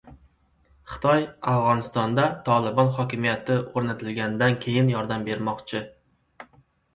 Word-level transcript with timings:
Xitoy 0.93 1.19
Afg‘onistonda 1.51 2.25
Tolibon 2.47 2.89
hokimiyati 2.95 3.59
o‘rnatilgandan 3.77 4.57
keyin 4.65 4.91
yordam 4.97 5.29
bermoqchi 5.29 5.85